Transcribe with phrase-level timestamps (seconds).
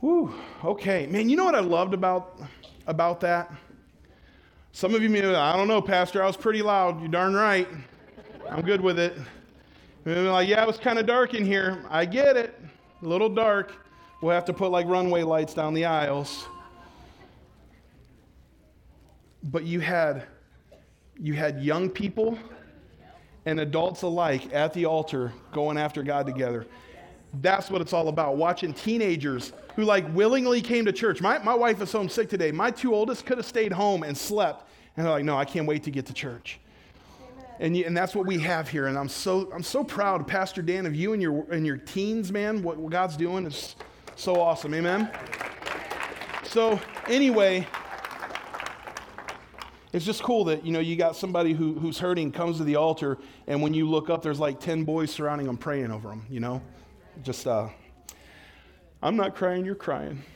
[0.00, 0.34] Whew,
[0.64, 1.06] okay.
[1.06, 2.40] Man, you know what I loved about,
[2.88, 3.52] about that?
[4.72, 7.00] Some of you may, I don't know, Pastor, I was pretty loud.
[7.00, 7.68] You're darn right.
[8.50, 9.16] I'm good with it.
[10.04, 11.84] And like, yeah, it was kind of dark in here.
[11.88, 12.58] I get it.
[13.02, 13.86] A little dark.
[14.20, 16.48] We'll have to put like runway lights down the aisles.
[19.42, 20.24] But you had
[21.18, 22.38] you had young people
[23.44, 26.66] and adults alike at the altar going after God together.
[27.40, 28.36] That's what it's all about.
[28.36, 31.20] Watching teenagers who like willingly came to church.
[31.20, 32.52] My, my wife is home sick today.
[32.52, 34.68] My two oldest could have stayed home and slept.
[34.96, 36.60] And they're like, no, I can't wait to get to church.
[37.58, 38.86] And, you, and that's what we have here.
[38.86, 42.30] And I'm so, I'm so proud, Pastor Dan, of you and your, and your teens,
[42.32, 42.62] man.
[42.62, 43.76] What, what God's doing is
[44.16, 44.74] so awesome.
[44.74, 45.10] Amen?
[46.44, 47.66] So, anyway,
[49.92, 52.76] it's just cool that you know you got somebody who, who's hurting comes to the
[52.76, 56.24] altar and when you look up there's like 10 boys surrounding them praying over them
[56.30, 56.62] you know?
[57.22, 57.68] Just uh
[59.02, 60.22] i'm not crying you're crying.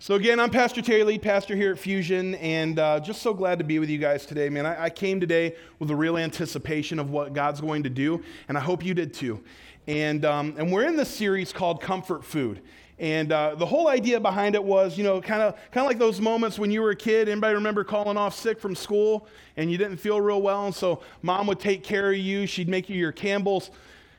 [0.00, 3.58] So again i'm pastor terry lead pastor here at fusion and uh, just so glad
[3.58, 4.64] to be with you guys today man.
[4.64, 8.56] I, I came today with a real anticipation of what god's going to do and
[8.56, 9.42] i hope you did too.
[9.88, 12.60] And, um, and we're in this series called comfort food
[13.00, 15.98] and uh, the whole idea behind it was, you know, kind of kind of like
[15.98, 17.28] those moments when you were a kid.
[17.28, 21.02] Anybody remember calling off sick from school and you didn't feel real well, and so
[21.22, 22.46] mom would take care of you.
[22.46, 23.70] She'd make you your Campbell's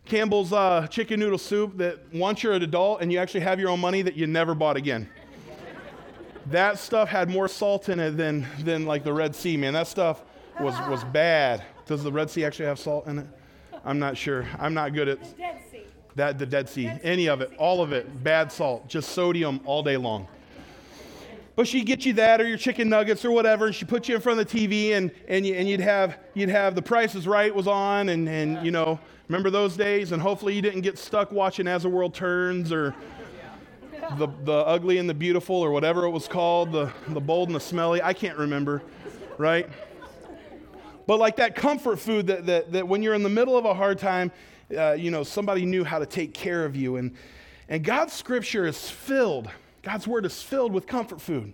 [0.05, 3.69] Campbell's uh, chicken noodle soup that once you're an adult and you actually have your
[3.69, 5.09] own money that you never bought again.
[6.47, 9.73] that stuff had more salt in it than than like the Red Sea, man.
[9.73, 10.23] That stuff
[10.59, 11.63] was was bad.
[11.85, 13.27] Does the Red Sea actually have salt in it?
[13.83, 14.47] I'm not sure.
[14.57, 15.19] I'm not good at
[16.19, 19.81] that the Dead Sea, any of it, all of it, bad salt, just sodium all
[19.81, 20.27] day long.
[21.55, 24.15] But she'd get you that or your chicken nuggets or whatever, and she'd put you
[24.15, 27.15] in front of the TV, and, and, you, and you'd, have, you'd have The Price
[27.15, 28.99] is Right was on, and, and you know,
[29.29, 30.11] remember those days?
[30.11, 32.93] And hopefully you didn't get stuck watching As the World Turns or
[34.17, 37.55] the, the Ugly and the Beautiful or whatever it was called, the, the Bold and
[37.55, 38.01] the Smelly.
[38.01, 38.81] I can't remember,
[39.37, 39.69] right?
[41.07, 43.73] But like that comfort food that, that, that when you're in the middle of a
[43.73, 44.31] hard time,
[44.77, 46.97] uh, you know, somebody knew how to take care of you.
[46.97, 47.15] And,
[47.67, 49.49] and God's scripture is filled,
[49.83, 51.53] God's word is filled with comfort food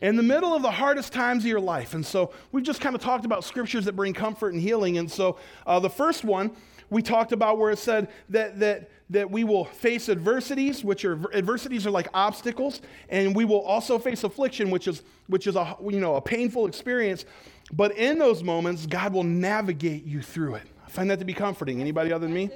[0.00, 1.94] in the middle of the hardest times of your life.
[1.94, 4.98] And so we've just kind of talked about scriptures that bring comfort and healing.
[4.98, 6.50] And so uh, the first one
[6.90, 11.18] we talked about where it said that, that, that we will face adversities, which are
[11.34, 15.74] adversities are like obstacles, and we will also face affliction, which is, which is a,
[15.88, 17.24] you know, a painful experience.
[17.72, 21.80] But in those moments, God will navigate you through it find that to be comforting.
[21.80, 22.50] Anybody other than me?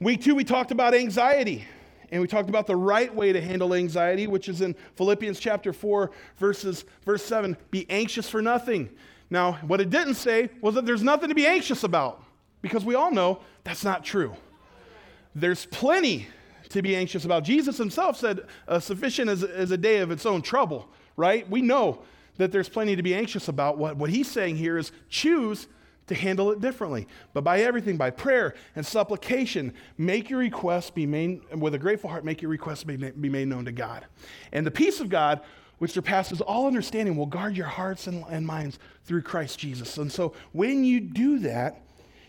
[0.00, 1.66] Week two, we talked about anxiety.
[2.10, 5.72] And we talked about the right way to handle anxiety, which is in Philippians chapter
[5.72, 7.56] 4, verses, verse 7.
[7.70, 8.90] Be anxious for nothing.
[9.28, 12.24] Now, what it didn't say was that there's nothing to be anxious about,
[12.62, 14.34] because we all know that's not true.
[15.34, 16.26] There's plenty
[16.70, 17.44] to be anxious about.
[17.44, 21.48] Jesus himself said, uh, sufficient is, is a day of its own trouble, right?
[21.48, 22.02] We know
[22.38, 23.78] that there's plenty to be anxious about.
[23.78, 25.68] What, what he's saying here is choose
[26.10, 27.06] to handle it differently.
[27.32, 32.10] But by everything, by prayer and supplication, make your requests be made, with a grateful
[32.10, 34.04] heart, make your requests be, be made known to God.
[34.52, 35.40] And the peace of God,
[35.78, 39.98] which surpasses all understanding, will guard your hearts and, and minds through Christ Jesus.
[39.98, 41.82] And so when you do that,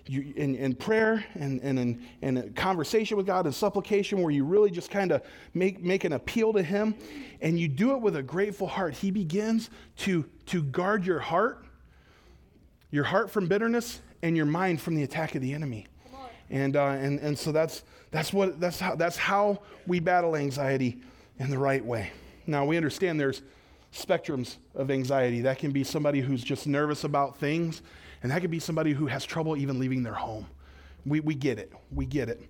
[0.06, 4.44] you, in, in prayer and, and in, in conversation with God and supplication where you
[4.44, 5.24] really just kind of
[5.56, 6.94] make, make an appeal to Him
[7.42, 11.66] and you do it with a grateful heart, He begins to, to guard your heart
[12.92, 15.88] your heart from bitterness and your mind from the attack of the enemy.
[16.50, 21.02] And, uh, and, and so that's, that's, what, that's, how, that's how we battle anxiety
[21.40, 22.12] in the right way.
[22.46, 23.42] Now, we understand there's
[23.94, 25.42] spectrums of anxiety.
[25.42, 27.82] That can be somebody who's just nervous about things,
[28.22, 30.46] and that could be somebody who has trouble even leaving their home.
[31.06, 31.72] We, we get it.
[31.92, 32.42] We get it.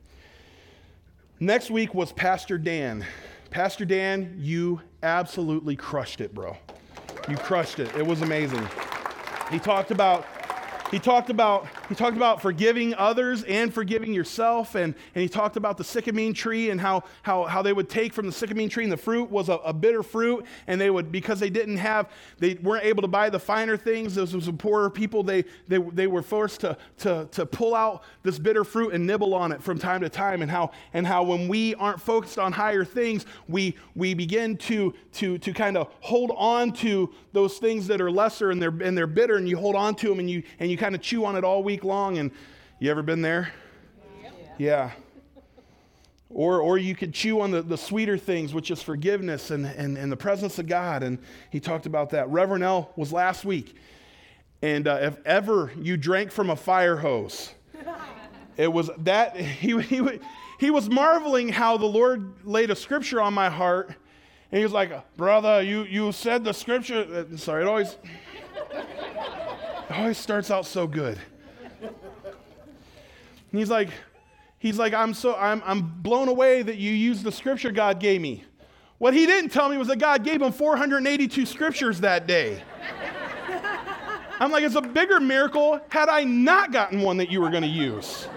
[1.40, 3.06] Next week was Pastor Dan.
[3.52, 6.58] Pastor Dan, you absolutely crushed it, bro.
[7.30, 7.96] You crushed it.
[7.96, 8.68] It was amazing.
[9.52, 10.26] He talked about
[10.92, 15.56] he talked about he talked about forgiving others and forgiving yourself and, and he talked
[15.56, 18.84] about the sycamine tree and how, how, how they would take from the sycamine tree
[18.84, 22.12] and the fruit was a, a, bitter fruit and they would because they didn't have
[22.40, 25.78] they weren't able to buy the finer things those were some poorer people they, they,
[25.78, 29.64] they were forced to, to, to pull out this bitter fruit and nibble on it
[29.64, 33.26] from time to time and how and how when we aren't focused on higher things
[33.48, 38.12] we we begin to to to kind of hold on to those things that are
[38.12, 40.70] lesser and they're and they're bitter and you hold on to them and you and
[40.70, 42.18] you kind of chew on it all week long.
[42.18, 42.32] And
[42.80, 43.54] you ever been there?
[44.58, 44.92] Yeah.
[46.32, 49.96] Or, or you could chew on the, the sweeter things, which is forgiveness and, and,
[49.96, 51.04] and the presence of God.
[51.04, 51.20] And
[51.52, 52.28] he talked about that.
[52.30, 53.76] Reverend L was last week.
[54.64, 57.54] And uh, if ever you drank from a fire hose,
[58.58, 60.20] it was that he, he,
[60.60, 63.94] he was marveling how the Lord laid a scripture on my heart.
[64.52, 67.28] And he was like, Brother, you, you said the scripture.
[67.32, 67.98] Uh, sorry, it always,
[69.92, 71.20] Oh, it always starts out so good.
[71.82, 73.90] And he's like,
[74.58, 78.22] he's like, I'm so I'm I'm blown away that you used the scripture God gave
[78.22, 78.46] me.
[79.00, 82.62] What he didn't tell me was that God gave him 482 scriptures that day.
[84.40, 87.64] I'm like, it's a bigger miracle had I not gotten one that you were going
[87.64, 88.28] to use.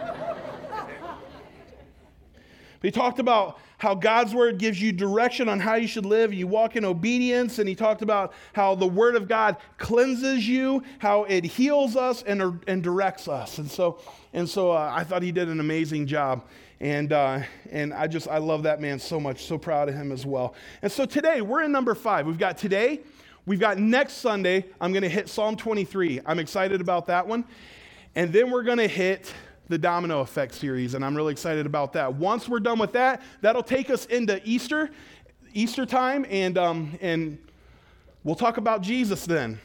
[2.81, 6.33] But he talked about how God's word gives you direction on how you should live.
[6.33, 7.59] You walk in obedience.
[7.59, 12.23] And he talked about how the word of God cleanses you, how it heals us
[12.23, 13.59] and, and directs us.
[13.59, 13.99] And so,
[14.33, 16.45] and so uh, I thought he did an amazing job.
[16.81, 17.41] And, uh,
[17.71, 19.45] and I just, I love that man so much.
[19.45, 20.55] So proud of him as well.
[20.83, 22.27] And so today, we're in number five.
[22.27, 23.01] We've got today,
[23.47, 26.21] we've got next Sunday, I'm going to hit Psalm 23.
[26.27, 27.45] I'm excited about that one.
[28.17, 29.33] And then we're going to hit
[29.69, 32.15] the Domino Effect series, and I'm really excited about that.
[32.15, 34.91] Once we're done with that, that'll take us into Easter,
[35.53, 37.39] Easter time, and, um, and
[38.23, 39.59] we'll talk about Jesus then.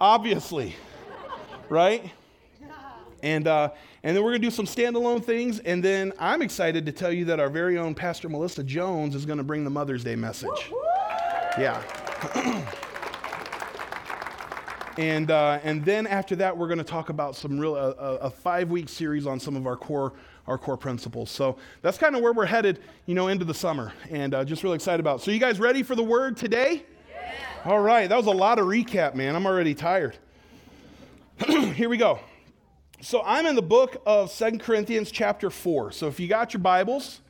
[0.00, 0.76] Obviously,
[1.68, 2.10] right?
[3.22, 3.70] And, uh,
[4.02, 5.58] and then we're going to do some standalone things.
[5.60, 9.26] And then I'm excited to tell you that our very own Pastor Melissa Jones is
[9.26, 10.70] going to bring the Mother's Day message.
[11.58, 11.82] Yeah.
[14.98, 18.30] And, uh, and then after that, we're going to talk about some real, a, a
[18.30, 20.14] five week series on some of our core,
[20.48, 21.30] our core principles.
[21.30, 23.92] So that's kind of where we're headed, you know, into the summer.
[24.10, 25.22] And uh, just really excited about it.
[25.22, 26.82] So, you guys ready for the word today?
[27.08, 27.32] Yeah.
[27.64, 28.08] All right.
[28.08, 29.36] That was a lot of recap, man.
[29.36, 30.18] I'm already tired.
[31.46, 32.18] Here we go.
[33.00, 35.92] So, I'm in the book of Second Corinthians, chapter 4.
[35.92, 37.20] So, if you got your Bibles,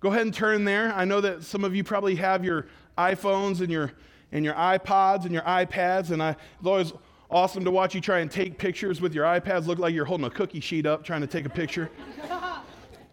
[0.00, 0.94] go ahead and turn there.
[0.94, 3.92] I know that some of you probably have your iPhones and your
[4.32, 6.10] and your iPods and your iPads.
[6.10, 6.92] And I, it's always
[7.30, 9.66] awesome to watch you try and take pictures with your iPads.
[9.66, 11.90] Look like you're holding a cookie sheet up trying to take a picture.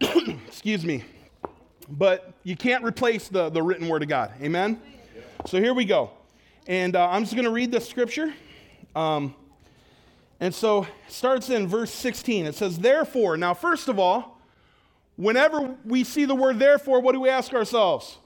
[0.46, 1.04] Excuse me.
[1.88, 4.32] But you can't replace the, the written word of God.
[4.40, 4.80] Amen?
[5.46, 6.10] So here we go.
[6.66, 8.32] And uh, I'm just going to read the scripture.
[8.94, 9.34] Um,
[10.38, 12.46] and so it starts in verse 16.
[12.46, 14.40] It says, Therefore, now, first of all,
[15.16, 18.18] whenever we see the word therefore, what do we ask ourselves?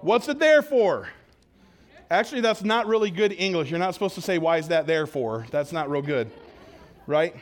[0.00, 1.08] What's it there for?
[2.12, 3.70] Actually, that's not really good English.
[3.70, 5.46] You're not supposed to say, Why is that there for?
[5.50, 6.30] That's not real good,
[7.06, 7.34] right?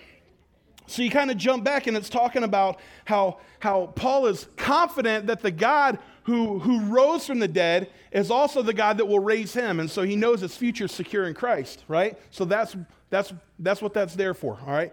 [0.87, 5.27] So you kind of jump back and it's talking about how, how Paul is confident
[5.27, 9.19] that the God who, who rose from the dead is also the God that will
[9.19, 9.81] raise him.
[9.81, 12.17] And so he knows his future is secure in Christ, right?
[12.31, 12.77] So that's,
[13.09, 14.93] that's, that's what that's there for, all right?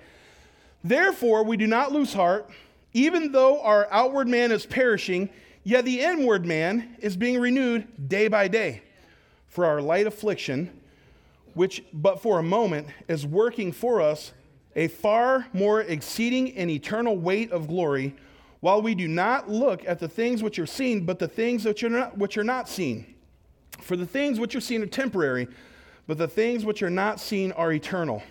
[0.84, 2.50] Therefore, we do not lose heart,
[2.94, 5.30] even though our outward man is perishing,
[5.64, 8.82] yet the inward man is being renewed day by day.
[9.48, 10.82] For our light affliction,
[11.54, 14.34] which but for a moment is working for us
[14.76, 18.16] a far more exceeding and eternal weight of glory,
[18.60, 21.84] while we do not look at the things which are seen, but the things which
[21.84, 23.16] are not, which are not seen.
[23.80, 25.48] For the things which are seen are temporary,
[26.06, 28.22] but the things which are not seen are eternal.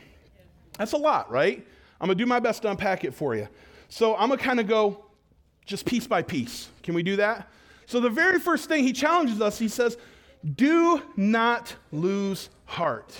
[0.78, 1.66] That's a lot, right?
[2.00, 3.48] I'm going to do my best to unpack it for you.
[3.88, 5.04] So I'm going to kind of go
[5.64, 6.68] just piece by piece.
[6.82, 7.48] Can we do that?
[7.86, 9.96] So the very first thing he challenges us, he says,
[10.54, 13.14] do not lose heart.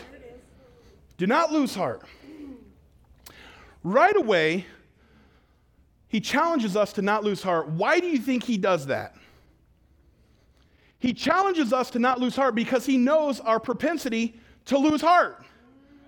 [1.17, 2.03] Do not lose heart.
[3.83, 4.67] Right away,
[6.09, 7.69] he challenges us to not lose heart.
[7.69, 9.17] Why do you think he does that?
[10.99, 15.45] He challenges us to not lose heart because he knows our propensity to lose heart,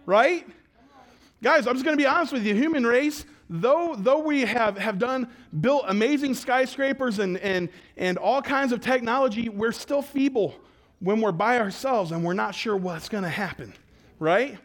[0.07, 0.47] right?
[1.43, 2.55] Guys, I'm just going to be honest with you.
[2.55, 5.29] Human race, though, though we have, have done,
[5.61, 10.55] built amazing skyscrapers and, and, and all kinds of technology, we're still feeble
[11.01, 13.73] when we're by ourselves and we're not sure what's going to happen,
[14.19, 14.59] right?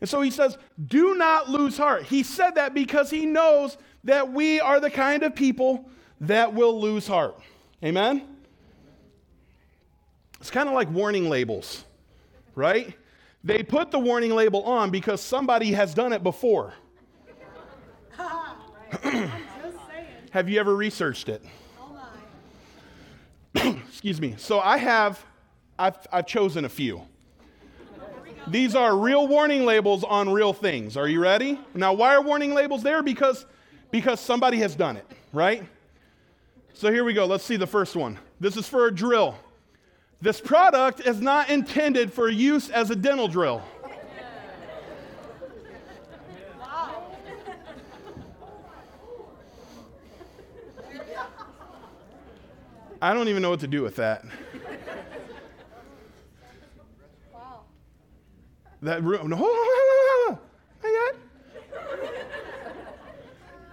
[0.00, 2.04] And so he says, do not lose heart.
[2.04, 5.88] He said that because he knows that we are the kind of people
[6.20, 7.38] that will lose heart.
[7.84, 8.22] Amen?
[10.40, 11.84] It's kind of like warning labels,
[12.56, 12.96] right?
[13.44, 16.74] They put the warning label on because somebody has done it before.
[20.30, 21.44] have you ever researched it?
[21.80, 21.96] Oh
[23.88, 24.34] Excuse me.
[24.36, 25.24] So I have
[25.82, 27.02] I've, I've chosen a few.
[28.46, 30.96] These are real warning labels on real things.
[30.96, 31.58] Are you ready?
[31.74, 33.02] Now, why are warning labels there?
[33.02, 33.46] Because,
[33.90, 35.64] because somebody has done it, right?
[36.72, 37.26] So here we go.
[37.26, 38.16] Let's see the first one.
[38.38, 39.34] This is for a drill.
[40.20, 43.60] This product is not intended for use as a dental drill.
[53.00, 54.24] I don't even know what to do with that.
[58.82, 59.30] That ruined.
[59.30, 59.38] No.
[59.38, 60.40] Not
[60.84, 61.16] yet.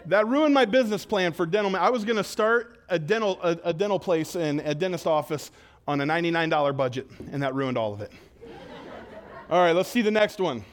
[0.05, 1.75] That ruined my business plan for dental.
[1.75, 5.51] I was going to start a dental a, a dental place in a dentist office
[5.87, 8.11] on a $99 budget, and that ruined all of it.
[9.49, 10.63] All right, let's see the next one.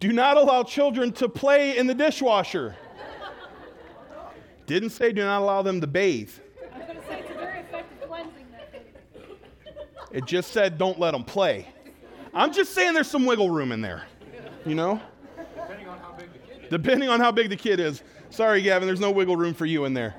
[0.00, 2.76] Do not allow children to play in the dishwasher.
[4.64, 6.30] Didn't say do not allow them to bathe.
[6.74, 8.80] I was going to say it's a very effective cleansing method.
[10.10, 11.68] It just said don't let them play.
[12.36, 14.04] I'm just saying there's some wiggle room in there,
[14.66, 15.00] you know?
[15.58, 16.68] Depending on how big the kid is.
[16.70, 18.02] Depending on how big the kid is.
[18.28, 20.14] Sorry, Gavin, there's no wiggle room for you in there.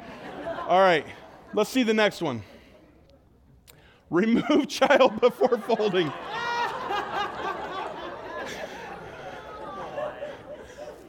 [0.67, 1.05] All right,
[1.53, 2.41] let's see the next one.
[4.09, 6.11] Remove child before folding.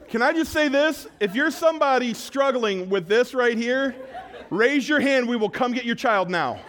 [0.09, 1.07] Can I just say this?
[1.21, 3.97] If you're somebody struggling with this right here,
[4.51, 5.27] raise your hand.
[5.27, 6.61] We will come get your child now.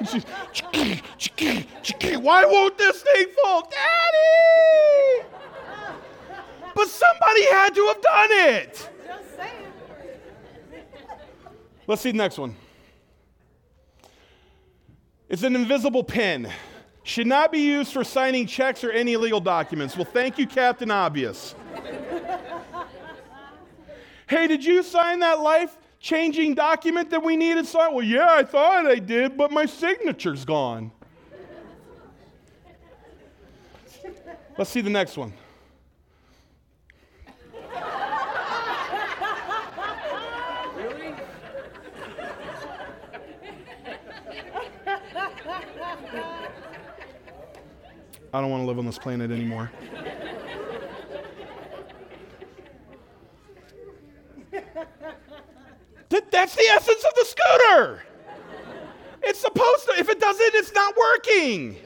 [0.82, 3.70] Why won't this thing fall?
[3.70, 5.26] Daddy!
[6.74, 8.88] But somebody had to have done it.
[11.86, 12.54] Let's see the next one.
[15.28, 16.50] It's an invisible pen.
[17.04, 19.96] Should not be used for signing checks or any legal documents.
[19.96, 21.54] Well, thank you, Captain Obvious.
[24.28, 27.94] hey, did you sign that life changing document that we needed signed?
[27.94, 30.90] Well, yeah, I thought I did, but my signature's gone.
[34.58, 35.32] Let's see the next one.
[48.34, 49.70] I don't want to live on this planet anymore.
[56.08, 58.02] That- that's the essence of the scooter.
[59.22, 59.94] It's supposed to.
[59.98, 61.76] If it doesn't, it's not working.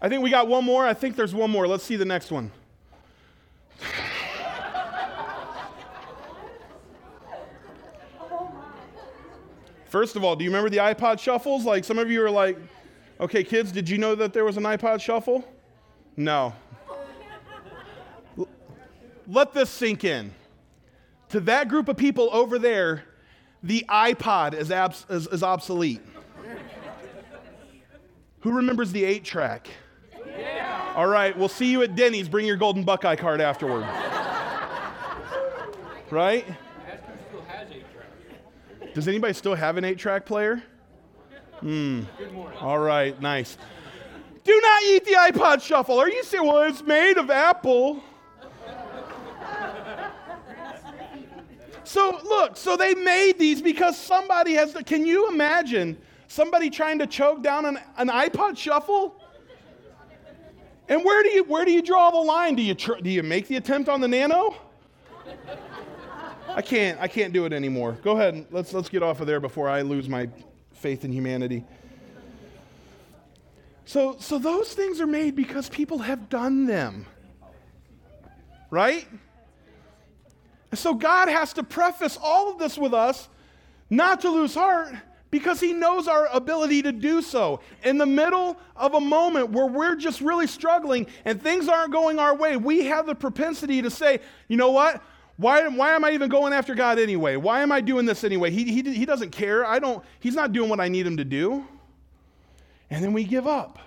[0.00, 0.86] I think we got one more.
[0.86, 1.66] I think there's one more.
[1.66, 2.50] Let's see the next one.
[9.86, 11.64] First of all, do you remember the iPod shuffles?
[11.64, 12.58] Like some of you are like,
[13.20, 15.44] okay, kids, did you know that there was an iPod shuffle?
[16.16, 16.52] No.
[19.26, 20.32] Let this sink in.
[21.30, 23.04] To that group of people over there,
[23.62, 26.00] the iPod is, abs- is, is obsolete.
[28.40, 29.68] Who remembers the eight track?
[30.94, 32.28] All right, we'll see you at Denny's.
[32.28, 33.82] Bring your golden Buckeye card afterward.
[36.10, 36.46] right?
[36.46, 38.94] Ask who still has eight track.
[38.94, 40.62] Does anybody still have an eight track player?
[41.60, 42.02] Hmm.
[42.18, 42.58] Good morning.
[42.60, 43.56] All right, nice.
[44.44, 45.98] Do not eat the iPod shuffle.
[45.98, 48.02] Are you saying, well, it's made of Apple?
[51.94, 54.82] So, look, so they made these because somebody has to.
[54.82, 55.96] Can you imagine
[56.26, 59.22] somebody trying to choke down an, an iPod shuffle?
[60.88, 62.56] And where do you where do you draw the line?
[62.56, 64.56] Do you tr- do you make the attempt on the Nano?
[66.48, 67.96] I can't I can't do it anymore.
[68.02, 68.34] Go ahead.
[68.34, 70.28] and Let's let's get off of there before I lose my
[70.72, 71.64] faith in humanity.
[73.84, 77.06] So so those things are made because people have done them.
[78.68, 79.06] Right?
[80.74, 83.28] And so God has to preface all of this with us
[83.90, 84.92] not to lose heart
[85.30, 87.60] because he knows our ability to do so.
[87.84, 92.18] In the middle of a moment where we're just really struggling and things aren't going
[92.18, 95.00] our way, we have the propensity to say, you know what?
[95.36, 97.36] Why, why am I even going after God anyway?
[97.36, 98.50] Why am I doing this anyway?
[98.50, 99.64] He, he, he doesn't care.
[99.64, 101.64] I don't, he's not doing what I need him to do.
[102.90, 103.78] And then we give up.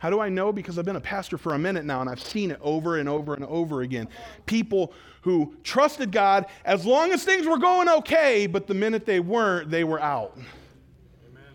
[0.00, 0.50] How do I know?
[0.50, 3.06] Because I've been a pastor for a minute now and I've seen it over and
[3.06, 4.08] over and over again.
[4.46, 9.20] People who trusted God as long as things were going okay, but the minute they
[9.20, 10.38] weren't, they were out.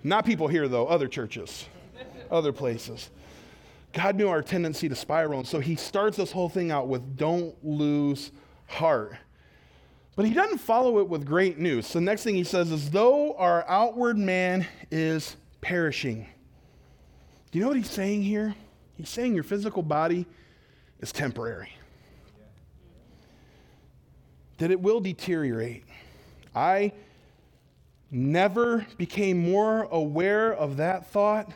[0.03, 1.65] Not people here, though, other churches,
[2.29, 3.09] other places.
[3.93, 7.17] God knew our tendency to spiral, and so he starts this whole thing out with
[7.17, 8.31] don't lose
[8.67, 9.15] heart.
[10.15, 11.87] But he doesn't follow it with great news.
[11.87, 16.27] So, the next thing he says is, though our outward man is perishing.
[17.55, 18.53] Do you know what he's saying here?
[18.97, 20.25] He's saying your physical body
[21.00, 21.71] is temporary,
[24.57, 25.85] that it will deteriorate.
[26.53, 26.91] I
[28.12, 31.50] never became more aware of that thought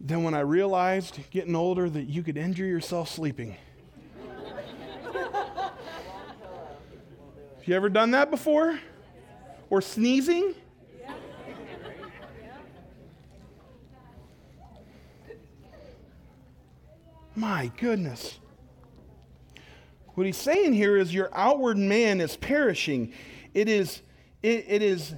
[0.00, 3.54] than when I realized, getting older, that you could injure yourself sleeping.
[5.12, 5.74] Have
[7.66, 8.80] you ever done that before?
[9.70, 10.56] Or sneezing?
[17.36, 18.40] My goodness.
[20.14, 23.12] What he's saying here is your outward man is perishing.
[23.52, 24.00] It is
[24.42, 25.14] it, it is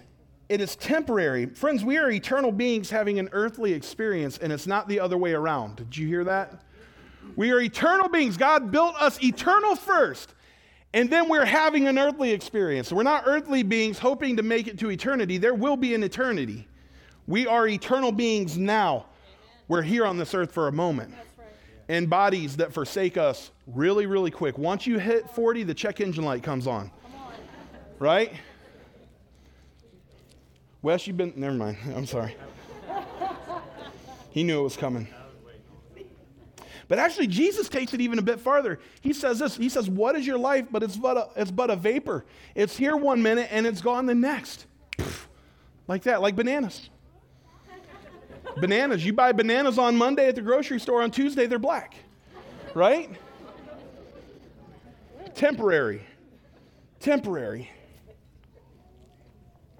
[0.48, 1.46] it is temporary.
[1.46, 5.32] Friends, we are eternal beings having an earthly experience, and it's not the other way
[5.32, 5.76] around.
[5.76, 6.62] Did you hear that?
[7.36, 8.36] We are eternal beings.
[8.36, 10.34] God built us eternal first,
[10.92, 12.90] and then we're having an earthly experience.
[12.90, 15.38] We're not earthly beings hoping to make it to eternity.
[15.38, 16.66] There will be an eternity.
[17.28, 19.06] We are eternal beings now.
[19.68, 21.14] We're here on this earth for a moment.
[21.88, 24.58] And bodies that forsake us really, really quick.
[24.58, 26.90] Once you hit 40, the check engine light comes on.
[27.98, 28.32] Right?
[30.82, 31.78] Wes, you've been, never mind.
[31.96, 32.36] I'm sorry.
[34.30, 35.08] He knew it was coming.
[36.88, 38.80] But actually, Jesus takes it even a bit farther.
[39.02, 40.66] He says this He says, What is your life?
[40.70, 42.24] But it's but a, it's but a vapor.
[42.54, 44.66] It's here one minute and it's gone the next.
[45.86, 46.88] Like that, like bananas.
[48.60, 49.04] Bananas.
[49.04, 51.94] You buy bananas on Monday at the grocery store, on Tuesday, they're black.
[52.74, 53.10] Right?
[55.34, 56.02] Temporary.
[57.00, 57.70] Temporary.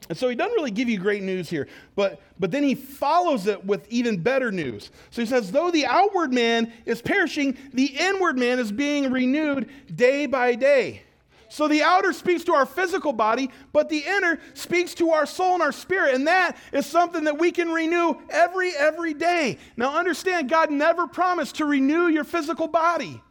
[0.09, 3.47] And so he doesn't really give you great news here, but, but then he follows
[3.47, 4.91] it with even better news.
[5.11, 9.69] So he says, though the outward man is perishing, the inward man is being renewed
[9.95, 11.03] day by day.
[11.49, 15.55] So the outer speaks to our physical body, but the inner speaks to our soul
[15.55, 16.15] and our spirit.
[16.15, 19.59] And that is something that we can renew every, every day.
[19.77, 23.23] Now understand, God never promised to renew your physical body.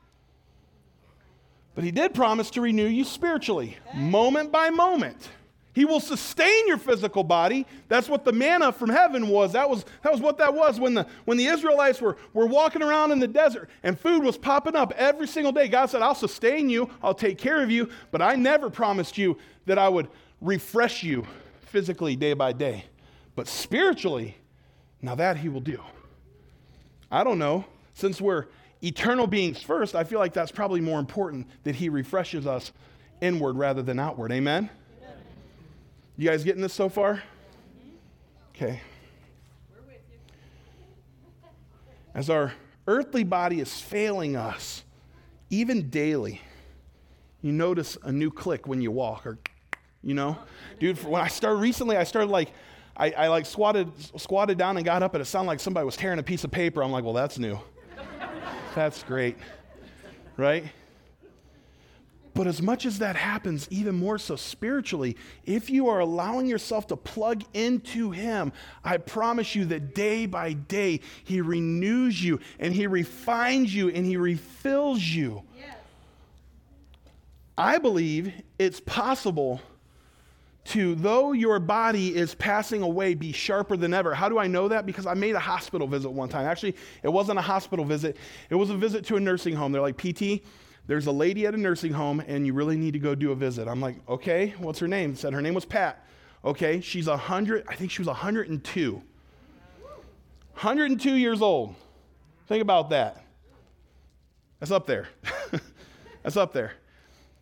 [1.76, 5.30] But he did promise to renew you spiritually, moment by moment.
[5.78, 7.68] He will sustain your physical body.
[7.88, 9.54] That's what the manna from heaven was.
[9.54, 12.82] That was, that was what that was when the, when the Israelites were, were walking
[12.82, 15.68] around in the desert and food was popping up every single day.
[15.68, 19.38] God said, I'll sustain you, I'll take care of you, but I never promised you
[19.68, 20.08] that I would
[20.42, 21.28] refresh you
[21.68, 22.86] physically day by day.
[23.36, 24.36] But spiritually,
[25.04, 25.80] now that He will do.
[27.12, 27.66] I don't know.
[27.94, 28.46] Since we're
[28.82, 32.72] eternal beings first, I feel like that's probably more important that He refreshes us
[33.22, 34.32] inward rather than outward.
[34.32, 34.72] Amen?
[36.20, 37.22] You guys getting this so far?
[38.56, 38.82] Okay.
[42.16, 42.54] As our
[42.88, 44.84] earthly body is failing us,
[45.52, 46.42] even daily,
[47.44, 49.38] you notice a new click when you walk, or,
[50.02, 50.40] you know?
[50.80, 52.50] Dude, when I started recently, I started like,
[52.96, 55.96] I, I like squatted, squatted down and got up, and it sounded like somebody was
[55.96, 56.84] tearing a piece of paper.
[56.84, 57.60] I'm like, well, that's new.
[58.74, 59.38] that's great,
[60.36, 60.66] right?
[62.38, 66.86] But as much as that happens, even more so spiritually, if you are allowing yourself
[66.88, 72.76] to plug into Him, I promise you that day by day, He renews you and
[72.76, 75.42] He refines you and He refills you.
[77.58, 79.60] I believe it's possible
[80.66, 84.14] to, though your body is passing away, be sharper than ever.
[84.14, 84.86] How do I know that?
[84.86, 86.46] Because I made a hospital visit one time.
[86.46, 88.16] Actually, it wasn't a hospital visit,
[88.52, 89.72] it was a visit to a nursing home.
[89.72, 90.44] They're like, PT,
[90.88, 93.36] there's a lady at a nursing home and you really need to go do a
[93.36, 93.68] visit.
[93.68, 95.16] I'm like, okay, what's her name?
[95.16, 96.04] Said her name was Pat.
[96.44, 98.94] Okay, she's 100, I think she was 102.
[98.94, 101.76] 102 years old.
[102.48, 103.24] Think about that.
[104.60, 105.10] That's up there.
[106.24, 106.74] That's up there.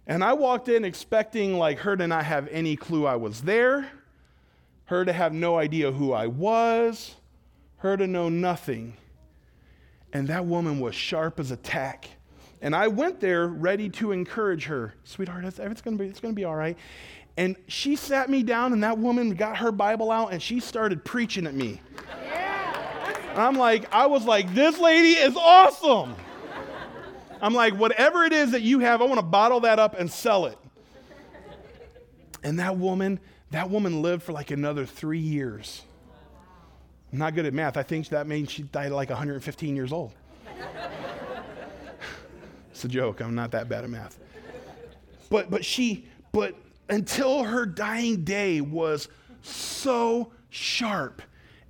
[0.07, 3.91] And I walked in expecting like her to not have any clue I was there,
[4.85, 7.15] her to have no idea who I was,
[7.77, 8.97] her to know nothing.
[10.13, 12.09] And that woman was sharp as a tack.
[12.65, 14.95] And I went there ready to encourage her.
[15.03, 16.75] Sweetheart, it's, it's going to be, it's going to be all right.
[17.37, 21.05] And she sat me down, and that woman got her Bible out, and she started
[21.05, 21.79] preaching at me.
[23.29, 26.15] And I'm like, I was like, this lady is awesome.
[27.39, 30.11] I'm like, whatever it is that you have, I want to bottle that up and
[30.11, 30.57] sell it.
[32.41, 33.19] And that woman,
[33.51, 35.83] that woman lived for like another three years.
[37.13, 37.77] I'm not good at math.
[37.77, 40.13] I think that means she died like 115 years old.
[42.75, 43.21] It's a joke.
[43.21, 44.19] I'm not that bad at math.
[45.29, 46.55] But but she but
[46.89, 49.07] until her dying day was
[49.43, 51.21] so sharp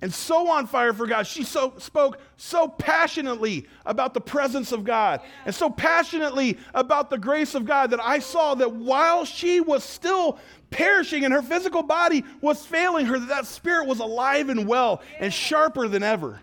[0.02, 1.24] and so on fire for God.
[1.28, 7.18] She so spoke so passionately about the presence of God and so passionately about the
[7.18, 10.40] grace of God that I saw that while she was still
[10.70, 15.02] perishing and her physical body was failing her, that, that spirit was alive and well
[15.20, 16.40] and sharper than ever.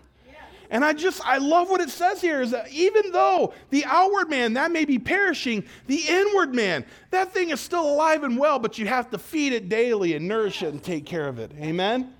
[0.74, 4.28] And I just, I love what it says here is that even though the outward
[4.28, 8.58] man, that may be perishing, the inward man, that thing is still alive and well,
[8.58, 11.52] but you have to feed it daily and nourish it and take care of it.
[11.60, 12.12] Amen?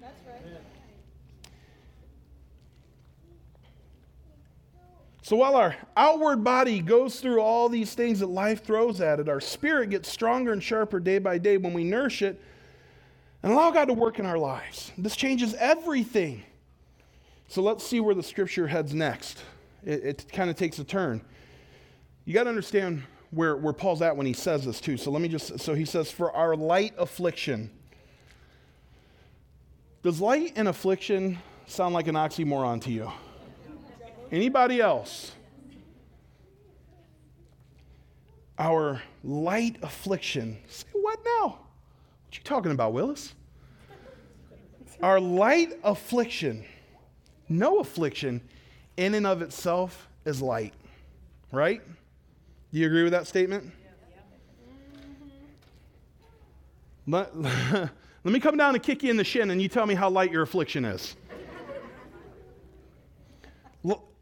[5.22, 9.28] So while our outward body goes through all these things that life throws at it,
[9.28, 12.40] our spirit gets stronger and sharper day by day when we nourish it
[13.42, 14.92] and allow God to work in our lives.
[14.96, 16.44] This changes everything.
[17.48, 19.42] So let's see where the scripture heads next.
[19.84, 21.20] It, it kind of takes a turn.
[22.24, 24.96] You got to understand where, where Paul's at when he says this, too.
[24.96, 27.70] So let me just, so he says, for our light affliction.
[30.02, 33.10] Does light and affliction sound like an oxymoron to you?
[34.30, 35.32] Anybody else?
[38.58, 40.58] Our light affliction.
[40.68, 41.58] Say what now?
[42.26, 43.34] What you talking about, Willis?
[45.02, 46.64] Our light affliction,
[47.48, 48.40] no affliction
[48.96, 50.74] in and of itself is light,
[51.52, 51.82] right?
[52.72, 53.70] Do you agree with that statement?
[57.06, 57.90] Let, let
[58.24, 60.32] me come down and kick you in the shin and you tell me how light
[60.32, 61.16] your affliction is.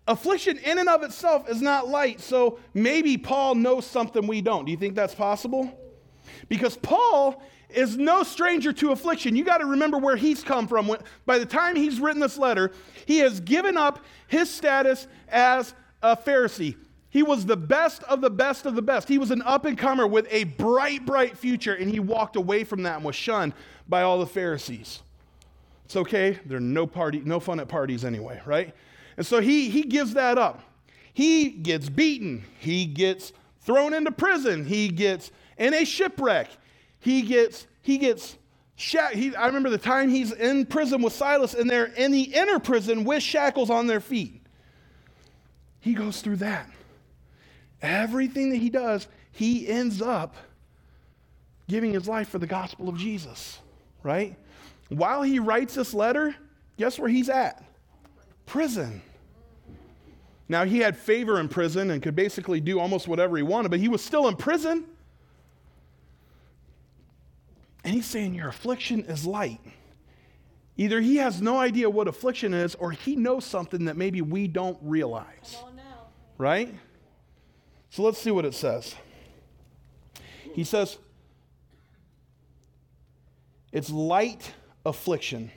[0.09, 4.65] Affliction in and of itself is not light, so maybe Paul knows something we don't.
[4.65, 5.79] Do you think that's possible?
[6.49, 7.41] Because Paul
[7.75, 9.37] is no stranger to affliction.
[9.37, 10.89] You got to remember where he's come from.
[10.89, 12.73] When, by the time he's written this letter,
[13.07, 16.77] he has given up his status as a Pharisee.
[17.11, 19.07] He was the best of the best of the best.
[19.07, 22.65] He was an up and comer with a bright, bright future, and he walked away
[22.65, 23.53] from that and was shunned
[23.87, 25.03] by all the Pharisees.
[25.85, 26.39] It's okay.
[26.47, 28.75] There's no party, no fun at parties anyway, right?
[29.19, 30.63] And so he he gives that up.
[31.13, 32.45] He gets beaten.
[32.59, 34.65] He gets thrown into prison.
[34.65, 36.49] He gets in a shipwreck.
[37.03, 38.39] He gets, he gets,
[38.77, 42.61] he, I remember the time he's in prison with Silas and they're in the inner
[42.61, 44.41] prison with shackles on their feet.
[45.81, 46.71] He goes through that.
[47.83, 50.37] Everything that he does, he ends up
[51.69, 53.59] giving his life for the gospel of Jesus,
[54.05, 54.37] right?
[54.89, 56.37] While he writes this letter,
[56.79, 57.65] guess where he's at?
[58.47, 59.03] Prison.
[60.49, 63.81] Now, he had favor in prison and could basically do almost whatever he wanted, but
[63.81, 64.85] he was still in prison.
[67.85, 69.61] And he's saying, Your affliction is light.
[70.77, 74.49] Either he has no idea what affliction is, or he knows something that maybe we
[74.49, 75.57] don't realize.
[76.39, 76.75] Right?
[77.91, 78.95] So let's see what it says.
[80.55, 80.99] He says,
[83.73, 84.53] It's light
[84.85, 85.51] affliction.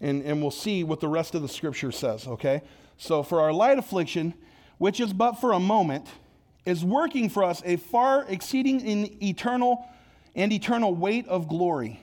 [0.00, 2.62] And, and we'll see what the rest of the scripture says, okay?
[2.96, 4.32] So, for our light affliction,
[4.78, 6.06] which is but for a moment,
[6.64, 9.86] is working for us a far exceeding in eternal
[10.34, 12.00] and eternal weight of glory.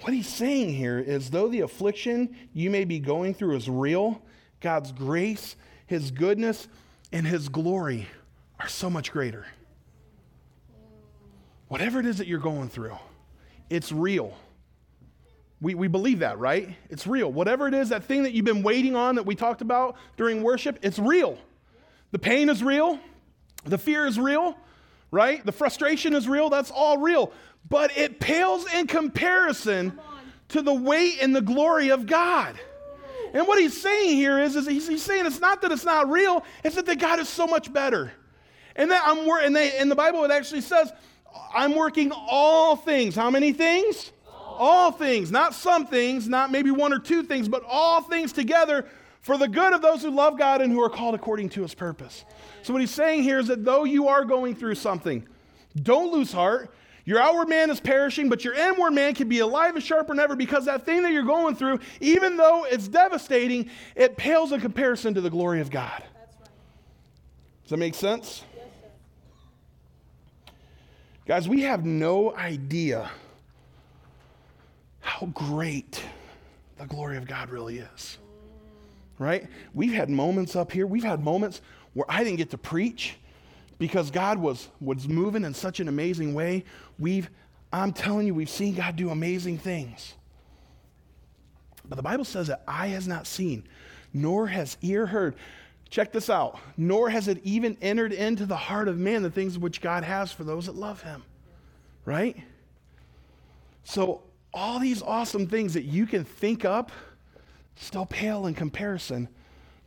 [0.00, 4.20] What he's saying here is though the affliction you may be going through is real,
[4.60, 6.68] God's grace, his goodness,
[7.12, 8.08] and his glory
[8.60, 9.46] are so much greater.
[11.68, 12.96] Whatever it is that you're going through,
[13.70, 14.36] it's real.
[15.60, 16.76] We, we believe that, right?
[16.90, 17.32] It's real.
[17.32, 20.42] Whatever it is, that thing that you've been waiting on that we talked about during
[20.42, 21.38] worship, it's real.
[22.10, 22.98] The pain is real.
[23.64, 24.56] The fear is real
[25.14, 25.46] right?
[25.46, 27.32] The frustration is real, that's all real.
[27.70, 29.98] But it pales in comparison
[30.48, 32.58] to the weight and the glory of God.
[33.32, 36.10] And what he's saying here is, is he's, he's saying it's not that it's not
[36.10, 38.12] real, it's that, that God is so much better.
[38.76, 40.92] And that I'm and they in the Bible it actually says,
[41.54, 43.14] I'm working all things.
[43.14, 44.12] How many things?
[44.28, 44.56] All.
[44.58, 48.86] all things, not some things, not maybe one or two things, but all things together
[49.24, 51.74] for the good of those who love God and who are called according to his
[51.74, 52.26] purpose.
[52.62, 55.26] So, what he's saying here is that though you are going through something,
[55.82, 56.72] don't lose heart.
[57.06, 60.20] Your outward man is perishing, but your inward man can be alive and sharper than
[60.20, 64.60] ever because that thing that you're going through, even though it's devastating, it pales in
[64.60, 66.02] comparison to the glory of God.
[67.62, 68.44] Does that make sense?
[71.26, 73.10] Guys, we have no idea
[75.00, 76.02] how great
[76.76, 78.18] the glory of God really is.
[79.18, 79.46] Right?
[79.72, 81.60] We've had moments up here, we've had moments
[81.92, 83.16] where I didn't get to preach
[83.78, 86.64] because God was, was moving in such an amazing way.
[86.98, 87.28] We've,
[87.72, 90.14] I'm telling you, we've seen God do amazing things.
[91.88, 93.64] But the Bible says that eye has not seen,
[94.12, 95.36] nor has ear heard.
[95.90, 96.58] Check this out.
[96.76, 100.32] Nor has it even entered into the heart of man the things which God has
[100.32, 101.22] for those that love him.
[102.04, 102.36] Right?
[103.84, 104.22] So,
[104.52, 106.92] all these awesome things that you can think up
[107.76, 109.28] still pale in comparison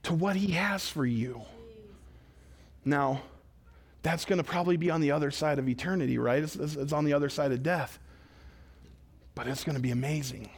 [0.03, 1.41] to what he has for you.
[2.85, 3.21] Now,
[4.03, 6.41] that's going to probably be on the other side of eternity, right?
[6.41, 7.99] It's, it's, it's on the other side of death.
[9.35, 10.49] But it's going to be amazing.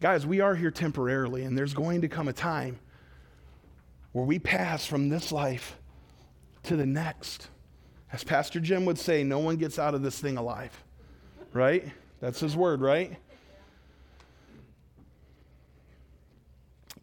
[0.00, 2.78] Guys, we are here temporarily, and there's going to come a time
[4.12, 5.76] where we pass from this life
[6.64, 7.48] to the next.
[8.12, 10.72] As Pastor Jim would say, no one gets out of this thing alive,
[11.52, 11.84] right?
[12.20, 13.16] That's his word, right?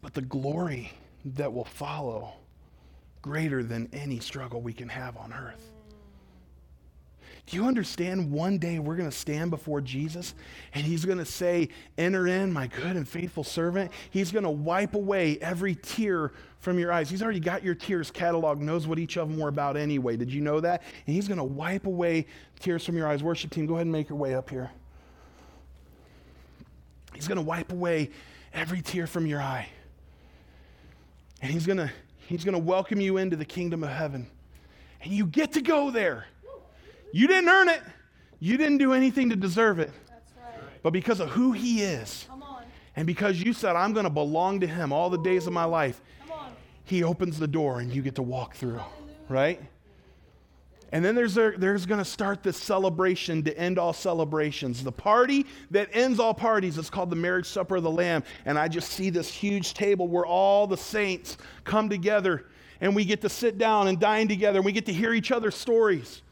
[0.00, 0.92] But the glory
[1.24, 2.32] that will follow
[3.22, 5.70] greater than any struggle we can have on earth.
[7.46, 10.34] Do you understand one day we're going to stand before Jesus
[10.74, 13.90] and he's going to say, Enter in, my good and faithful servant?
[14.10, 17.08] He's going to wipe away every tear from your eyes.
[17.08, 20.18] He's already got your tears cataloged, knows what each of them were about anyway.
[20.18, 20.82] Did you know that?
[21.06, 22.26] And he's going to wipe away
[22.60, 23.22] tears from your eyes.
[23.22, 24.70] Worship team, go ahead and make your way up here.
[27.14, 28.10] He's going to wipe away
[28.52, 29.68] every tear from your eye.
[31.42, 31.90] And he's going to
[32.26, 34.26] he's going to welcome you into the kingdom of heaven.
[35.02, 36.26] And you get to go there.
[37.12, 37.80] You didn't earn it.
[38.40, 39.90] You didn't do anything to deserve it.
[40.08, 40.62] That's right.
[40.82, 42.64] But because of who he is, Come on.
[42.96, 45.64] and because you said, I'm going to belong to him all the days of my
[45.64, 46.52] life, Come on.
[46.84, 48.80] he opens the door and you get to walk through,
[49.28, 49.60] right?
[50.90, 54.82] And then there's, there's going to start this celebration to end all celebrations.
[54.82, 58.22] The party that ends all parties is called the marriage supper of the Lamb.
[58.46, 62.46] And I just see this huge table where all the saints come together
[62.80, 65.30] and we get to sit down and dine together and we get to hear each
[65.30, 66.22] other's stories.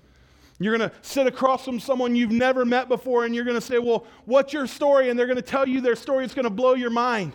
[0.59, 3.61] You're going to sit across from someone you've never met before and you're going to
[3.61, 5.11] say, Well, what's your story?
[5.11, 6.25] And they're going to tell you their story.
[6.25, 7.35] It's going to blow your mind.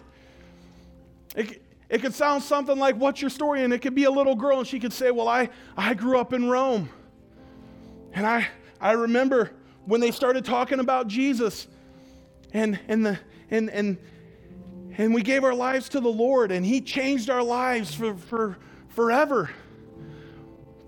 [1.36, 3.64] It, it could sound something like, What's your story?
[3.64, 6.18] And it could be a little girl and she could say, Well, I, I grew
[6.18, 6.90] up in Rome.
[8.14, 8.48] And I,
[8.80, 9.52] I remember
[9.86, 11.68] when they started talking about Jesus
[12.54, 13.20] and, and, the,
[13.50, 13.98] and, and,
[14.98, 18.58] and we gave our lives to the Lord and He changed our lives for, for
[18.90, 19.50] forever.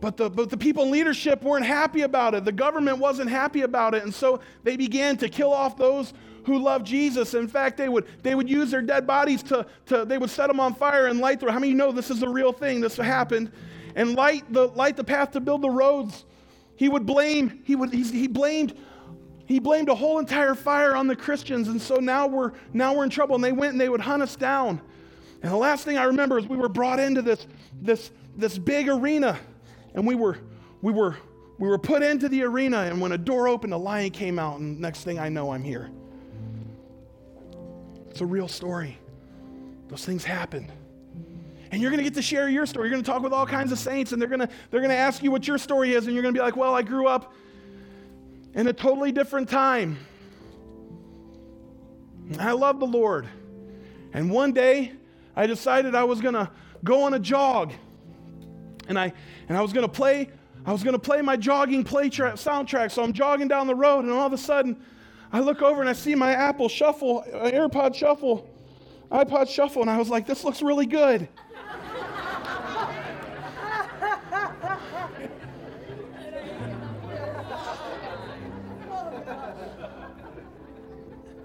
[0.01, 2.43] But the, but the people in leadership weren't happy about it.
[2.43, 4.03] The government wasn't happy about it.
[4.03, 6.13] And so they began to kill off those
[6.45, 7.33] who loved Jesus.
[7.33, 10.47] In fact, they would, they would use their dead bodies to, to, they would set
[10.47, 12.51] them on fire and light the, how many of you know this is a real
[12.51, 12.81] thing?
[12.81, 13.49] This happened.
[13.95, 16.25] And light the, light the path to build the roads.
[16.75, 18.75] He would blame, he would, he, he blamed,
[19.45, 21.67] he blamed a whole entire fire on the Christians.
[21.67, 23.35] And so now we're, now we're in trouble.
[23.35, 24.81] And they went and they would hunt us down.
[25.41, 27.47] And the last thing I remember is we were brought into this,
[27.81, 29.39] this, this big arena
[29.93, 30.37] and we were,
[30.81, 31.17] we were,
[31.57, 34.59] we were put into the arena, and when a door opened, a lion came out,
[34.59, 35.91] and next thing I know, I'm here.
[38.09, 38.97] It's a real story.
[39.87, 40.71] Those things happen.
[41.73, 42.87] And you're going to get to share your story.
[42.87, 44.91] You're going to talk with all kinds of saints, and they're going to, they're going
[44.91, 46.83] to ask you what your story is, and you're going to be like, well, I
[46.83, 47.33] grew up
[48.53, 49.97] in a totally different time.
[52.39, 53.27] I love the Lord.
[54.13, 54.93] And one day,
[55.35, 56.49] I decided I was going to
[56.83, 57.73] go on a jog
[58.87, 59.13] and I
[59.47, 60.29] and I was gonna play
[60.65, 62.91] I was gonna play my jogging play tra- soundtrack.
[62.91, 64.81] So I'm jogging down the road, and all of a sudden,
[65.31, 68.49] I look over and I see my Apple Shuffle, uh, AirPod Shuffle,
[69.11, 71.27] iPod Shuffle, and I was like, "This looks really good."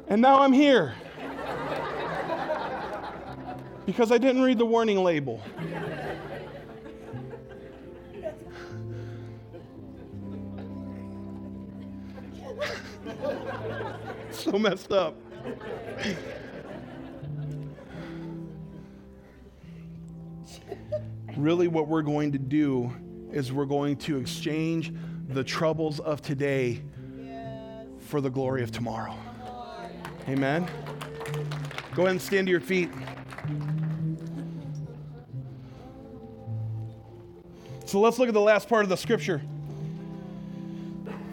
[0.08, 0.94] And now I'm here
[3.86, 5.40] because I didn't read the warning label.
[14.30, 15.14] so messed up.
[21.38, 22.92] really, what we're going to do
[23.32, 24.92] is we're going to exchange
[25.28, 26.82] the troubles of today
[27.98, 29.14] for the glory of tomorrow.
[30.28, 30.68] Amen.
[31.94, 32.90] Go ahead and stand to your feet.
[37.86, 39.40] So let's look at the last part of the scripture.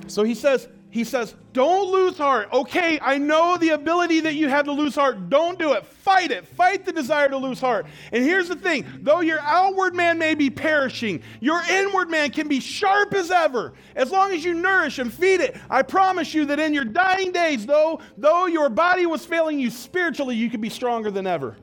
[0.08, 2.48] So he says, he says, don't lose heart.
[2.54, 5.30] Okay, I know the ability that you have to lose heart.
[5.30, 5.86] Don't do it.
[5.86, 6.48] Fight it.
[6.48, 7.86] Fight the desire to lose heart.
[8.14, 12.48] And here's the thing though your outward man may be perishing, your inward man can
[12.48, 13.74] be sharp as ever.
[13.94, 17.34] As long as you nourish and feed it, I promise you that in your dying
[17.34, 21.58] days, though, though your body was failing you spiritually, you could be stronger than ever.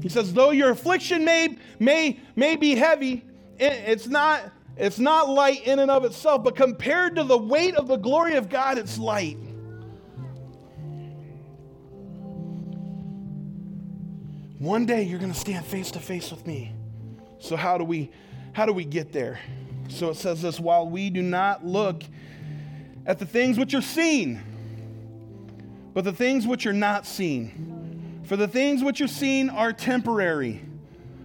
[0.00, 3.22] He says, though your affliction may, may, may be heavy,
[3.58, 7.86] it's not it's not light in and of itself, but compared to the weight of
[7.86, 9.36] the glory of God, it's light.
[14.58, 16.72] One day you're going to stand face to face with me.
[17.40, 18.10] So how do we
[18.52, 19.38] how do we get there?
[19.88, 22.02] So it says this while we do not look
[23.04, 24.40] at the things which are seen,
[25.92, 28.22] but the things which are not seen.
[28.24, 30.64] For the things which are seen are temporary,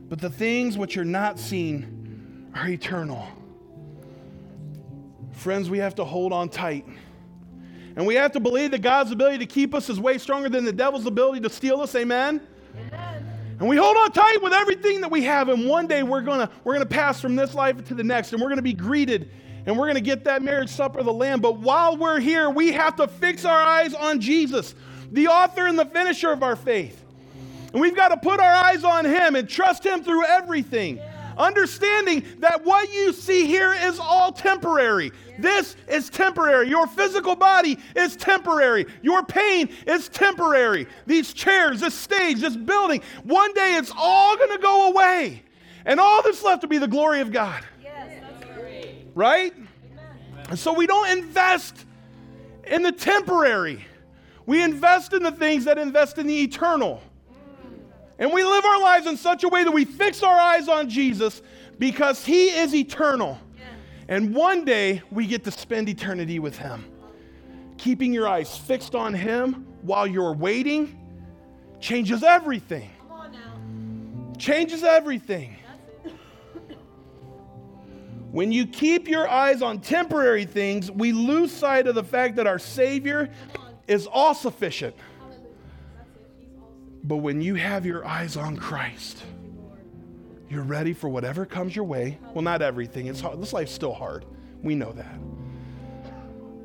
[0.09, 3.25] but the things which are not seen are eternal.
[5.35, 6.85] Friends, we have to hold on tight.
[7.95, 10.65] And we have to believe that God's ability to keep us is way stronger than
[10.65, 11.95] the devil's ability to steal us.
[11.95, 12.41] Amen?
[13.59, 15.47] And we hold on tight with everything that we have.
[15.47, 18.33] And one day we're going to we're to pass from this life to the next.
[18.33, 19.29] And we're going to be greeted.
[19.65, 21.39] And we're going to get that marriage supper of the Lamb.
[21.39, 24.75] But while we're here, we have to fix our eyes on Jesus,
[25.11, 27.01] the author and the finisher of our faith.
[27.71, 30.99] And we've got to put our eyes on Him and trust Him through everything.
[31.37, 35.11] Understanding that what you see here is all temporary.
[35.37, 36.69] This is temporary.
[36.69, 38.85] Your physical body is temporary.
[39.01, 40.87] Your pain is temporary.
[41.05, 45.43] These chairs, this stage, this building, one day it's all going to go away.
[45.85, 47.63] And all that's left will be the glory of God.
[47.83, 48.23] Yes,
[48.57, 48.95] right.
[49.13, 49.53] Right?
[50.49, 51.85] And so we don't invest
[52.65, 53.85] in the temporary.
[54.45, 57.01] We invest in the things that invest in the eternal.
[58.17, 60.89] And we live our lives in such a way that we fix our eyes on
[60.89, 61.41] Jesus
[61.77, 63.39] because he is eternal.
[64.07, 66.85] And one day we get to spend eternity with him.
[67.77, 71.01] Keeping your eyes fixed on him while you're waiting
[71.79, 72.89] changes everything.
[72.99, 74.37] Come on now.
[74.37, 75.57] Changes everything.
[78.31, 82.45] When you keep your eyes on temporary things, we lose sight of the fact that
[82.45, 83.29] our Savior
[83.87, 84.93] is all sufficient.
[87.07, 89.23] But when you have your eyes on Christ,
[90.49, 92.17] you're ready for whatever comes your way.
[92.33, 93.05] Well, not everything.
[93.05, 93.39] It's hard.
[93.39, 94.25] This life's still hard.
[94.63, 95.19] We know that.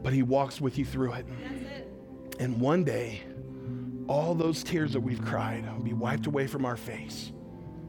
[0.02, 1.26] But He walks with you through it.
[1.26, 1.88] It.
[2.38, 3.20] And one day,
[4.08, 7.32] all those tears that we've cried will be wiped away from our face.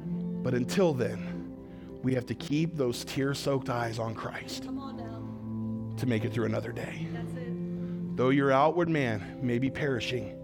[0.05, 1.55] But until then,
[2.03, 6.45] we have to keep those tear soaked eyes on Christ on to make it through
[6.45, 7.07] another day.
[7.13, 8.17] That's it.
[8.17, 10.37] Though your outward man may be perishing,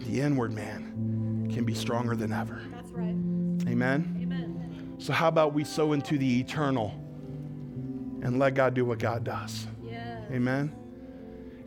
[0.00, 1.19] the inward man
[1.52, 2.62] can be stronger than ever.
[2.72, 3.08] That's right.
[3.70, 4.18] Amen?
[4.22, 4.94] Amen.
[4.98, 6.92] So, how about we sow into the eternal
[8.22, 9.66] and let God do what God does?
[9.82, 10.24] Yes.
[10.30, 10.74] Amen.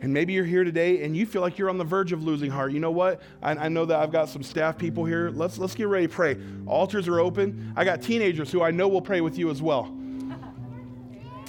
[0.00, 2.50] And maybe you're here today and you feel like you're on the verge of losing
[2.50, 2.72] heart.
[2.72, 3.22] You know what?
[3.42, 5.30] I, I know that I've got some staff people here.
[5.30, 6.36] Let's let's get ready to pray.
[6.66, 7.72] Altars are open.
[7.74, 9.96] I got teenagers who I know will pray with you as well.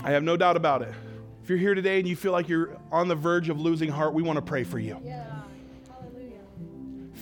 [0.03, 0.93] I have no doubt about it.
[1.43, 4.13] If you're here today and you feel like you're on the verge of losing heart,
[4.13, 4.99] we want to pray for you.
[5.03, 5.25] Yeah.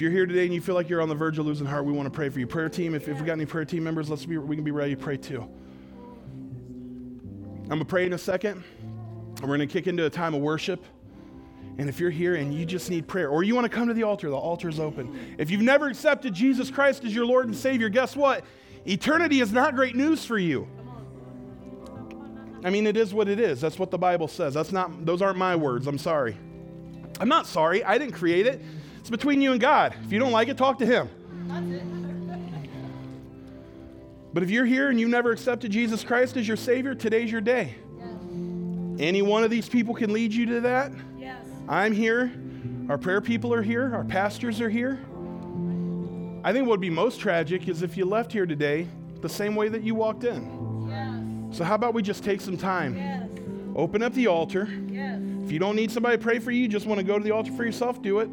[0.03, 1.93] You're here today and you feel like you're on the verge of losing heart, we
[1.93, 2.45] want to pray for you.
[2.45, 4.71] Prayer team, if, if we got any prayer team members, let's be we can be
[4.71, 5.47] ready to pray too.
[7.63, 8.65] I'm gonna pray in a second.
[9.41, 10.83] We're gonna kick into a time of worship.
[11.77, 13.93] And if you're here and you just need prayer, or you want to come to
[13.93, 15.35] the altar, the altar is open.
[15.37, 18.43] If you've never accepted Jesus Christ as your Lord and Savior, guess what?
[18.85, 20.67] Eternity is not great news for you.
[22.65, 23.61] I mean, it is what it is.
[23.61, 24.53] That's what the Bible says.
[24.53, 25.87] That's not; those aren't my words.
[25.87, 26.35] I'm sorry.
[27.21, 27.85] I'm not sorry.
[27.85, 28.61] I didn't create it.
[29.03, 29.93] It's between you and God.
[30.05, 31.09] If you don't like it, talk to Him.
[34.31, 37.41] But if you're here and you've never accepted Jesus Christ as your Savior, today's your
[37.41, 37.75] day.
[37.97, 38.07] Yes.
[38.99, 40.93] Any one of these people can lead you to that.
[41.17, 41.45] Yes.
[41.67, 42.31] I'm here.
[42.87, 43.93] Our prayer people are here.
[43.93, 45.01] Our pastors are here.
[46.45, 48.87] I think what would be most tragic is if you left here today
[49.19, 50.87] the same way that you walked in.
[50.87, 51.57] Yes.
[51.57, 53.73] So, how about we just take some time?
[53.75, 54.69] Open up the altar.
[54.87, 55.19] Yes.
[55.43, 57.23] If you don't need somebody to pray for you, you just want to go to
[57.23, 58.29] the altar for yourself, do it.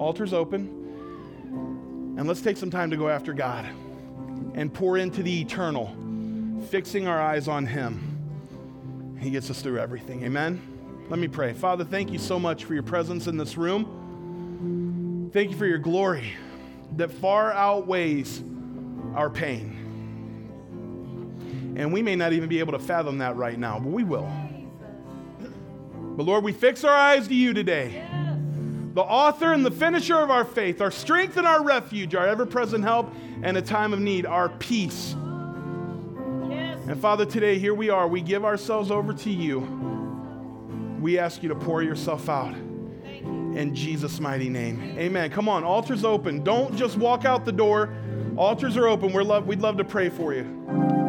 [0.00, 2.14] Altar's open.
[2.18, 3.66] And let's take some time to go after God
[4.54, 5.94] and pour into the eternal,
[6.68, 9.16] fixing our eyes on Him.
[9.20, 10.24] He gets us through everything.
[10.24, 10.60] Amen?
[11.08, 11.52] Let me pray.
[11.52, 15.30] Father, thank you so much for your presence in this room.
[15.32, 16.32] Thank you for your glory
[16.96, 18.42] that far outweighs
[19.14, 19.78] our pain.
[21.76, 24.30] And we may not even be able to fathom that right now, but we will.
[26.16, 28.06] But Lord, we fix our eyes to you today.
[28.94, 32.44] The author and the finisher of our faith, our strength and our refuge, our ever
[32.44, 33.10] present help
[33.42, 35.14] and a time of need, our peace.
[36.50, 36.78] Yes.
[36.86, 38.06] And Father, today, here we are.
[38.06, 39.60] We give ourselves over to you.
[41.00, 43.54] We ask you to pour yourself out you.
[43.56, 44.94] in Jesus' mighty name.
[44.98, 45.30] Amen.
[45.30, 46.44] Come on, altars open.
[46.44, 47.94] Don't just walk out the door.
[48.36, 49.12] Altars are open.
[49.12, 51.01] We're love, we'd love to pray for you.